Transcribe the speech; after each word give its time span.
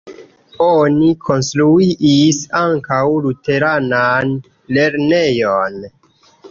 Oni 0.67 1.09
konstruis 1.25 2.39
ankaŭ 2.63 3.03
luteranan 3.27 4.35
lernejon. 4.79 5.81